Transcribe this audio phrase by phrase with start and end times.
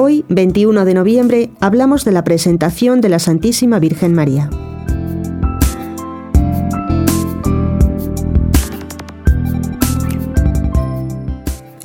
[0.00, 4.48] Hoy, 21 de noviembre, hablamos de la presentación de la Santísima Virgen María.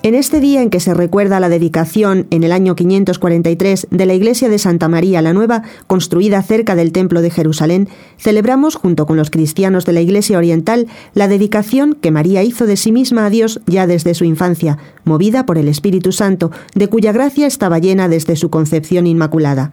[0.06, 4.14] En este día en que se recuerda la dedicación en el año 543 de la
[4.14, 9.16] iglesia de Santa María la Nueva, construida cerca del Templo de Jerusalén, celebramos junto con
[9.16, 13.30] los cristianos de la iglesia oriental la dedicación que María hizo de sí misma a
[13.30, 18.10] Dios ya desde su infancia, movida por el Espíritu Santo, de cuya gracia estaba llena
[18.10, 19.72] desde su concepción inmaculada.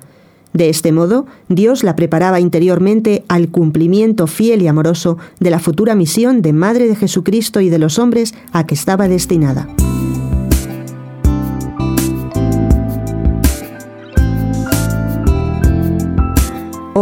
[0.53, 5.97] De este modo, Dios la preparaba interiormente al cumplimiento fiel y amoroso de la futura
[5.97, 9.67] misión de Madre de Jesucristo y de los hombres a que estaba destinada.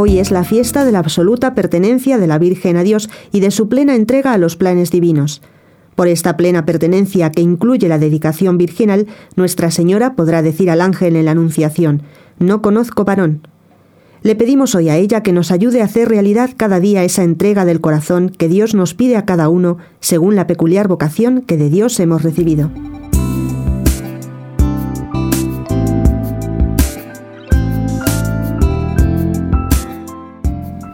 [0.00, 3.50] Hoy es la fiesta de la absoluta pertenencia de la Virgen a Dios y de
[3.50, 5.42] su plena entrega a los planes divinos.
[5.96, 11.16] Por esta plena pertenencia que incluye la dedicación virginal, Nuestra Señora podrá decir al ángel
[11.16, 12.04] en la Anunciación,
[12.38, 13.48] No conozco varón.
[14.22, 17.64] Le pedimos hoy a ella que nos ayude a hacer realidad cada día esa entrega
[17.64, 21.70] del corazón que Dios nos pide a cada uno según la peculiar vocación que de
[21.70, 22.70] Dios hemos recibido.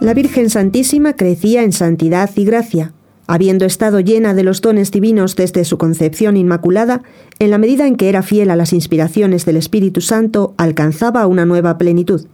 [0.05, 2.93] La Virgen Santísima crecía en santidad y gracia,
[3.25, 7.01] habiendo estado llena de los dones divinos desde su concepción inmaculada,
[7.39, 11.47] en la medida en que era fiel a las inspiraciones del Espíritu Santo, alcanzaba una
[11.47, 12.27] nueva plenitud.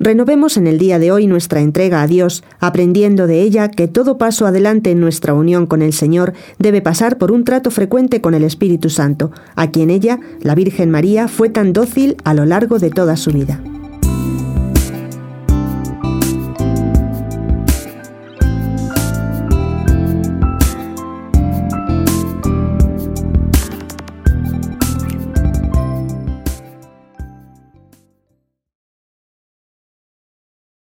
[0.00, 4.18] Renovemos en el día de hoy nuestra entrega a Dios, aprendiendo de ella que todo
[4.18, 8.34] paso adelante en nuestra unión con el Señor debe pasar por un trato frecuente con
[8.34, 12.80] el Espíritu Santo, a quien ella, la Virgen María, fue tan dócil a lo largo
[12.80, 13.62] de toda su vida.